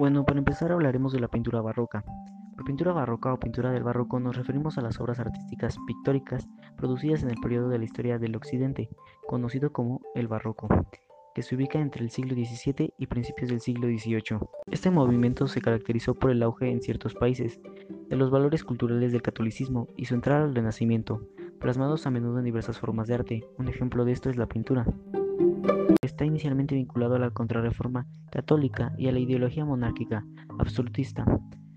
Bueno, 0.00 0.24
para 0.24 0.38
empezar 0.38 0.72
hablaremos 0.72 1.12
de 1.12 1.20
la 1.20 1.28
pintura 1.28 1.60
barroca. 1.60 2.02
Por 2.54 2.64
pintura 2.64 2.94
barroca 2.94 3.34
o 3.34 3.38
pintura 3.38 3.70
del 3.70 3.82
barroco 3.82 4.18
nos 4.18 4.34
referimos 4.34 4.78
a 4.78 4.80
las 4.80 4.98
obras 4.98 5.20
artísticas 5.20 5.76
pictóricas 5.86 6.48
producidas 6.78 7.22
en 7.22 7.28
el 7.28 7.36
periodo 7.36 7.68
de 7.68 7.76
la 7.76 7.84
historia 7.84 8.18
del 8.18 8.34
Occidente, 8.34 8.88
conocido 9.28 9.74
como 9.74 10.00
el 10.14 10.26
barroco, 10.26 10.68
que 11.34 11.42
se 11.42 11.54
ubica 11.54 11.78
entre 11.78 12.02
el 12.02 12.08
siglo 12.08 12.34
XVII 12.34 12.94
y 12.96 13.06
principios 13.08 13.50
del 13.50 13.60
siglo 13.60 13.88
XVIII. 13.88 14.38
Este 14.68 14.90
movimiento 14.90 15.46
se 15.46 15.60
caracterizó 15.60 16.14
por 16.14 16.30
el 16.30 16.42
auge 16.42 16.70
en 16.70 16.80
ciertos 16.80 17.12
países 17.12 17.60
de 18.08 18.16
los 18.16 18.30
valores 18.30 18.64
culturales 18.64 19.12
del 19.12 19.20
catolicismo 19.20 19.86
y 19.98 20.06
su 20.06 20.14
entrada 20.14 20.44
al 20.44 20.54
renacimiento, 20.54 21.28
plasmados 21.60 22.06
a 22.06 22.10
menudo 22.10 22.38
en 22.38 22.46
diversas 22.46 22.78
formas 22.78 23.06
de 23.06 23.16
arte. 23.16 23.44
Un 23.58 23.68
ejemplo 23.68 24.06
de 24.06 24.12
esto 24.12 24.30
es 24.30 24.38
la 24.38 24.46
pintura. 24.46 24.86
Está 26.02 26.24
inicialmente 26.24 26.74
vinculado 26.74 27.14
a 27.14 27.18
la 27.18 27.30
contrarreforma 27.30 28.06
católica 28.30 28.92
y 28.98 29.08
a 29.08 29.12
la 29.12 29.18
ideología 29.18 29.64
monárquica 29.64 30.24
absolutista, 30.58 31.24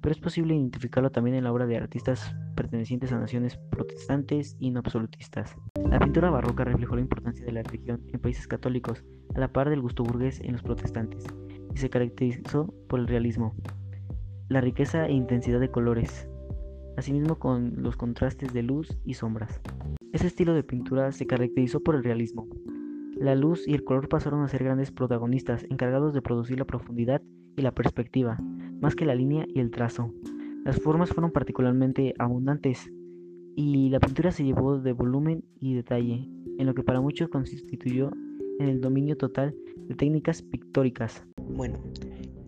pero 0.00 0.12
es 0.12 0.20
posible 0.20 0.54
identificarlo 0.54 1.10
también 1.10 1.36
en 1.36 1.44
la 1.44 1.52
obra 1.52 1.66
de 1.66 1.76
artistas 1.76 2.34
pertenecientes 2.54 3.12
a 3.12 3.18
naciones 3.18 3.58
protestantes 3.70 4.56
y 4.58 4.70
no 4.70 4.80
absolutistas. 4.80 5.56
La 5.88 5.98
pintura 5.98 6.30
barroca 6.30 6.64
reflejó 6.64 6.94
la 6.96 7.02
importancia 7.02 7.44
de 7.44 7.52
la 7.52 7.62
religión 7.62 8.02
en 8.12 8.20
países 8.20 8.46
católicos, 8.46 9.04
a 9.34 9.40
la 9.40 9.52
par 9.52 9.70
del 9.70 9.80
gusto 9.80 10.04
burgués 10.04 10.40
en 10.40 10.52
los 10.52 10.62
protestantes, 10.62 11.24
y 11.74 11.78
se 11.78 11.90
caracterizó 11.90 12.72
por 12.88 13.00
el 13.00 13.06
realismo, 13.06 13.54
la 14.48 14.60
riqueza 14.60 15.06
e 15.06 15.12
intensidad 15.12 15.60
de 15.60 15.70
colores, 15.70 16.28
asimismo 16.96 17.38
con 17.38 17.82
los 17.82 17.96
contrastes 17.96 18.52
de 18.52 18.62
luz 18.62 18.98
y 19.04 19.14
sombras. 19.14 19.60
Ese 20.12 20.26
estilo 20.26 20.54
de 20.54 20.62
pintura 20.62 21.10
se 21.12 21.26
caracterizó 21.26 21.80
por 21.80 21.94
el 21.94 22.04
realismo, 22.04 22.46
la 23.16 23.34
luz 23.34 23.66
y 23.66 23.74
el 23.74 23.84
color 23.84 24.08
pasaron 24.08 24.42
a 24.42 24.48
ser 24.48 24.64
grandes 24.64 24.90
protagonistas, 24.90 25.64
encargados 25.70 26.14
de 26.14 26.22
producir 26.22 26.58
la 26.58 26.64
profundidad 26.64 27.22
y 27.56 27.62
la 27.62 27.72
perspectiva, 27.72 28.38
más 28.80 28.94
que 28.94 29.06
la 29.06 29.14
línea 29.14 29.46
y 29.48 29.60
el 29.60 29.70
trazo. 29.70 30.12
Las 30.64 30.80
formas 30.80 31.10
fueron 31.10 31.30
particularmente 31.30 32.14
abundantes 32.18 32.90
y 33.56 33.90
la 33.90 34.00
pintura 34.00 34.32
se 34.32 34.44
llevó 34.44 34.78
de 34.78 34.92
volumen 34.92 35.44
y 35.60 35.74
detalle, 35.74 36.28
en 36.58 36.66
lo 36.66 36.74
que 36.74 36.82
para 36.82 37.00
muchos 37.00 37.28
constituyó 37.28 38.10
en 38.58 38.68
el 38.68 38.80
dominio 38.80 39.16
total 39.16 39.54
de 39.88 39.94
técnicas 39.94 40.42
pictóricas. 40.42 41.24
Bueno, 41.36 41.82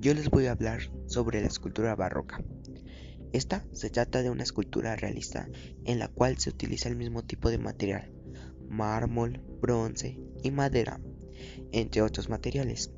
yo 0.00 0.14
les 0.14 0.30
voy 0.30 0.46
a 0.46 0.52
hablar 0.52 0.80
sobre 1.06 1.40
la 1.40 1.46
escultura 1.46 1.94
barroca. 1.94 2.42
Esta 3.32 3.64
se 3.72 3.90
trata 3.90 4.22
de 4.22 4.30
una 4.30 4.44
escultura 4.44 4.96
realista 4.96 5.48
en 5.84 5.98
la 5.98 6.08
cual 6.08 6.38
se 6.38 6.50
utiliza 6.50 6.88
el 6.88 6.96
mismo 6.96 7.22
tipo 7.22 7.50
de 7.50 7.58
material, 7.58 8.10
mármol, 8.68 9.40
bronce 9.60 10.18
y 10.42 10.50
madera, 10.50 11.00
entre 11.72 12.02
otros 12.02 12.28
materiales. 12.28 12.90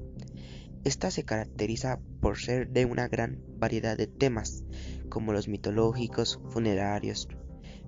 Esta 0.85 1.11
se 1.11 1.25
caracteriza 1.25 2.01
por 2.21 2.39
ser 2.39 2.71
de 2.71 2.85
una 2.85 3.09
gran 3.09 3.43
variedad 3.59 3.97
de 3.97 4.07
temas, 4.07 4.65
como 5.09 5.33
los 5.33 5.49
mitológicos, 5.49 6.41
funerarios, 6.51 7.29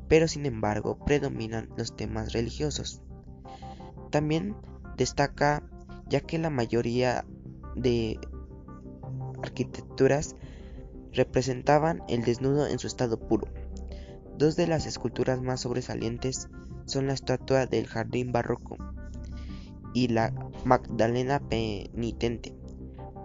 pero 0.09 0.27
sin 0.27 0.45
embargo 0.45 0.99
predominan 1.05 1.69
los 1.77 1.97
temas 1.97 2.33
religiosos. 2.33 3.03
También 4.11 4.57
destaca 4.97 5.63
ya 6.09 6.21
que 6.21 6.39
la 6.39 6.51
mayoría 6.51 7.25
de 7.77 8.19
arquitecturas 9.43 10.35
representaban 11.13 12.03
el 12.09 12.25
desnudo 12.25 12.67
en 12.67 12.79
su 12.79 12.87
estado 12.87 13.21
puro. 13.21 13.47
Dos 14.37 14.57
de 14.57 14.67
las 14.67 14.87
esculturas 14.87 15.41
más 15.41 15.61
sobresalientes 15.61 16.49
son 16.87 17.07
la 17.07 17.13
estatua 17.13 17.67
del 17.67 17.87
jardín 17.87 18.33
barroco 18.33 18.77
y 19.95 20.09
la 20.09 20.33
Magdalena 20.65 21.41
penitente. 21.41 22.55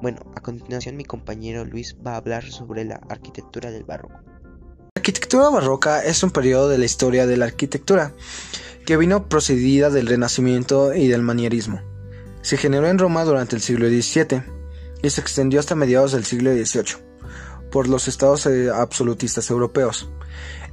Bueno, 0.02 0.20
a 0.36 0.42
continuación 0.42 0.98
mi 0.98 1.06
compañero 1.06 1.66
Luis 1.66 1.96
va 2.06 2.14
a 2.14 2.18
hablar 2.18 2.44
sobre 2.46 2.86
la 2.86 2.96
arquitectura 3.10 3.72
del 3.72 3.84
barroco. 3.84 4.16
La 4.96 5.00
arquitectura 5.00 5.50
barroca 5.50 6.04
es 6.04 6.22
un 6.24 6.32
periodo 6.32 6.70
de 6.70 6.78
la 6.78 6.86
historia 6.86 7.28
de 7.28 7.38
la 7.38 7.46
arquitectura 7.46 8.14
que 8.86 8.98
vino 8.98 9.28
procedida 9.28 9.90
del 9.90 10.08
Renacimiento 10.08 10.94
y 10.94 11.08
del 11.08 11.22
manierismo. 11.22 11.82
Se 12.42 12.58
generó 12.58 12.88
en 12.88 13.00
Roma 13.00 13.24
durante 13.24 13.56
el 13.56 13.62
siglo 13.62 13.88
XVII 13.88 14.44
y 15.02 15.10
se 15.10 15.22
extendió 15.22 15.60
hasta 15.60 15.76
mediados 15.76 16.12
del 16.12 16.26
siglo 16.26 16.52
XVIII 16.52 17.06
por 17.76 17.90
los 17.90 18.08
estados 18.08 18.46
eh, 18.46 18.70
absolutistas 18.74 19.50
europeos 19.50 20.08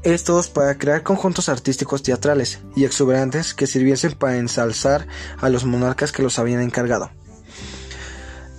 estos 0.05 0.47
para 0.47 0.79
crear 0.79 1.03
conjuntos 1.03 1.49
artísticos 1.49 2.05
teatrales 2.05 2.61
y 2.77 2.85
exuberantes 2.85 3.55
que 3.55 3.67
sirviesen 3.67 4.13
para 4.13 4.37
ensalzar 4.37 5.09
a 5.41 5.49
los 5.49 5.65
monarcas 5.65 6.13
que 6.13 6.23
los 6.23 6.39
habían 6.39 6.61
encargado. 6.61 7.11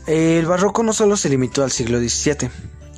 El 0.08 0.46
barroco 0.46 0.84
no 0.84 0.92
solo 0.92 1.16
se 1.16 1.30
limitó 1.30 1.64
al 1.64 1.72
siglo 1.72 2.00
XVII. 2.00 2.50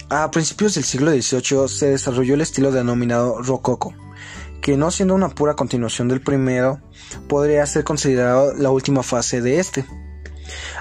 A 0.10 0.32
principios 0.32 0.74
del 0.74 0.84
siglo 0.84 1.12
XVIII 1.12 1.68
se 1.68 1.90
desarrolló 1.92 2.34
el 2.34 2.42
estilo 2.42 2.72
denominado 2.72 3.40
rococo, 3.44 3.94
que 4.64 4.78
no 4.78 4.90
siendo 4.90 5.14
una 5.14 5.30
pura 5.30 5.54
continuación 5.54 6.08
del 6.08 6.22
primero, 6.22 6.80
podría 7.28 7.68
ser 7.68 7.84
considerado 7.84 8.56
la 8.56 8.72
última 8.72 9.04
fase 9.04 9.42
de 9.42 9.60
este. 9.60 9.86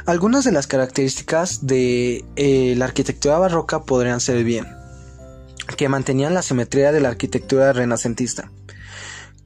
Algunas 0.06 0.44
de 0.44 0.52
las 0.52 0.66
características 0.66 1.66
de 1.66 2.25
eh, 2.36 2.75
la 2.76 2.84
arquitectura 2.84 3.38
barroca 3.38 3.82
podrían 3.82 4.20
ser 4.20 4.44
bien 4.44 4.66
que 5.76 5.88
mantenían 5.88 6.34
la 6.34 6.42
simetría 6.42 6.92
de 6.92 7.00
la 7.00 7.08
arquitectura 7.08 7.72
renacentista. 7.72 8.50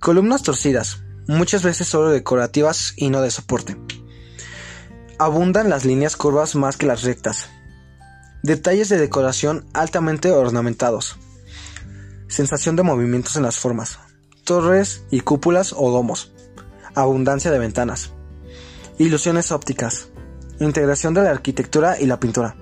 Columnas 0.01 0.43
torcidas, 0.43 1.03
muchas 1.27 1.63
veces 1.63 1.89
solo 1.89 2.11
decorativas 2.11 2.93
y 2.97 3.11
no 3.11 3.23
de 3.23 3.31
soporte. 3.31 3.77
Abundan 5.19 5.71
las 5.71 5.85
líneas 5.85 6.17
curvas 6.17 6.55
más 6.55 6.77
que 6.77 6.87
las 6.87 7.03
rectas. 7.03 7.49
Detalles 8.43 8.89
de 8.89 8.99
decoración 8.99 9.67
altamente 9.73 10.31
ornamentados. 10.31 11.17
Sensación 12.29 12.77
de 12.77 12.83
movimientos 12.83 13.37
en 13.37 13.43
las 13.43 13.59
formas. 13.59 13.99
Torres 14.45 15.03
y 15.11 15.21
cúpulas 15.21 15.75
o 15.77 15.91
domos. 15.91 16.33
Abundancia 16.95 17.51
de 17.51 17.59
ventanas. 17.59 18.13
Ilusiones 18.99 19.53
ópticas. 19.53 20.09
Integración 20.59 21.15
de 21.15 21.23
la 21.23 21.31
arquitectura 21.31 22.01
y 22.01 22.07
la 22.07 22.19
pintura 22.19 22.57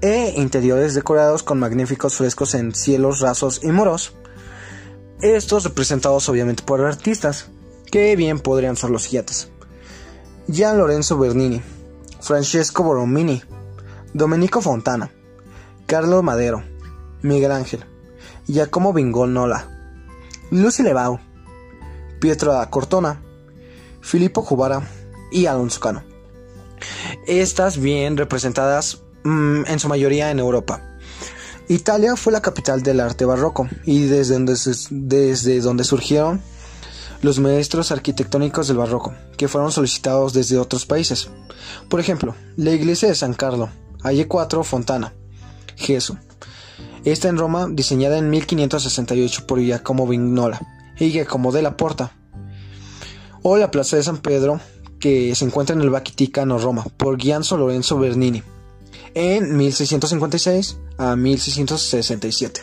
e 0.00 0.32
interiores 0.38 0.94
decorados 0.94 1.42
con 1.42 1.58
magníficos 1.58 2.14
frescos 2.14 2.54
en 2.54 2.74
cielos 2.74 3.20
rasos 3.20 3.60
y 3.62 3.70
muros. 3.70 4.14
Estos 5.20 5.64
representados 5.64 6.26
obviamente 6.30 6.62
por 6.62 6.80
artistas, 6.80 7.50
que 7.92 8.16
bien 8.16 8.38
podrían 8.38 8.76
ser 8.76 8.88
los 8.88 9.02
siguientes. 9.02 9.50
Gian 10.50 10.78
Lorenzo 10.78 11.18
Bernini, 11.18 11.60
Francesco 12.18 12.82
Borromini, 12.82 13.42
Domenico 14.14 14.62
Fontana, 14.62 15.12
Carlo 15.84 16.22
Madero, 16.22 16.62
Miguel 17.20 17.52
Ángel, 17.52 17.84
Giacomo 18.46 18.94
Nola, 19.26 19.68
Lucy 20.50 20.82
Lebau, 20.82 21.20
Pietro 22.20 22.54
da 22.54 22.70
Cortona, 22.70 23.20
Filippo 24.00 24.42
Cubara 24.46 24.82
y 25.30 25.46
Alonso 25.46 25.80
Cano. 25.80 26.04
Estas 27.26 27.78
bien 27.78 28.16
representadas 28.16 29.02
Mm, 29.24 29.64
en 29.66 29.78
su 29.78 29.88
mayoría 29.88 30.30
en 30.30 30.38
Europa. 30.38 30.82
Italia 31.68 32.16
fue 32.16 32.32
la 32.32 32.40
capital 32.40 32.82
del 32.82 33.00
arte 33.00 33.24
barroco 33.24 33.68
y 33.84 34.06
desde 34.06 34.34
donde, 34.34 34.56
desde 34.90 35.60
donde 35.60 35.84
surgieron 35.84 36.40
los 37.20 37.38
maestros 37.38 37.90
arquitectónicos 37.90 38.68
del 38.68 38.78
barroco, 38.78 39.12
que 39.36 39.48
fueron 39.48 39.72
solicitados 39.72 40.32
desde 40.32 40.56
otros 40.56 40.86
países. 40.86 41.28
Por 41.90 42.00
ejemplo, 42.00 42.36
la 42.56 42.70
iglesia 42.70 43.08
de 43.08 43.14
San 43.14 43.34
Carlo, 43.34 43.68
Aye 44.02 44.28
4 44.28 44.62
Fontana, 44.64 45.12
Gesù. 45.76 46.16
Esta 47.04 47.28
en 47.28 47.36
Roma, 47.36 47.66
diseñada 47.70 48.16
en 48.16 48.30
1568 48.30 49.46
por 49.46 49.60
Giacomo 49.60 50.06
Vignola 50.06 50.60
y 50.98 51.10
Giacomo 51.10 51.52
la 51.52 51.76
Porta. 51.76 52.12
O 53.42 53.56
la 53.56 53.70
plaza 53.70 53.96
de 53.96 54.04
San 54.04 54.18
Pedro, 54.18 54.60
que 54.98 55.34
se 55.34 55.44
encuentra 55.44 55.74
en 55.74 55.82
el 55.82 55.90
Vaticano, 55.90 56.58
Roma, 56.58 56.84
por 56.96 57.18
Gianzo 57.18 57.56
Lorenzo 57.56 57.98
Bernini 57.98 58.42
en 59.14 59.56
1656 59.56 60.78
a 60.98 61.16
1667. 61.16 62.62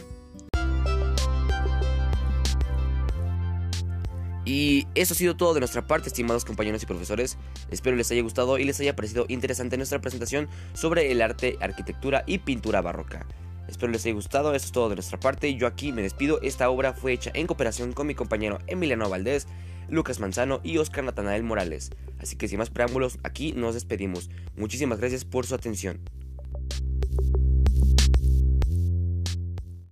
Y 4.45 4.87
eso 4.93 5.15
ha 5.15 5.17
sido 5.17 5.35
todo 5.35 5.55
de 5.55 5.59
nuestra 5.59 5.87
parte, 5.87 6.07
estimados 6.07 6.45
compañeros 6.45 6.83
y 6.83 6.85
profesores. 6.85 7.37
Espero 7.71 7.97
les 7.97 8.11
haya 8.11 8.21
gustado 8.21 8.59
y 8.59 8.63
les 8.63 8.79
haya 8.79 8.95
parecido 8.95 9.25
interesante 9.27 9.75
nuestra 9.75 9.99
presentación 9.99 10.47
sobre 10.73 11.11
el 11.11 11.21
arte, 11.23 11.57
arquitectura 11.61 12.23
y 12.27 12.37
pintura 12.37 12.81
barroca. 12.81 13.25
Espero 13.67 13.91
les 13.91 14.05
haya 14.05 14.13
gustado, 14.13 14.53
eso 14.53 14.67
es 14.67 14.71
todo 14.71 14.89
de 14.89 14.95
nuestra 14.95 15.19
parte. 15.19 15.55
Yo 15.55 15.65
aquí 15.65 15.91
me 15.91 16.03
despido. 16.03 16.39
Esta 16.43 16.69
obra 16.69 16.93
fue 16.93 17.13
hecha 17.13 17.31
en 17.33 17.47
cooperación 17.47 17.93
con 17.93 18.05
mi 18.05 18.13
compañero 18.13 18.59
Emiliano 18.67 19.09
Valdés, 19.09 19.47
Lucas 19.89 20.19
Manzano 20.19 20.61
y 20.63 20.77
Oscar 20.77 21.03
Natanael 21.03 21.41
Morales. 21.41 21.89
Así 22.19 22.35
que 22.35 22.47
sin 22.47 22.59
más 22.59 22.69
preámbulos, 22.69 23.19
aquí 23.23 23.53
nos 23.53 23.73
despedimos. 23.73 24.29
Muchísimas 24.55 24.99
gracias 24.99 25.25
por 25.25 25.45
su 25.45 25.55
atención. 25.55 25.99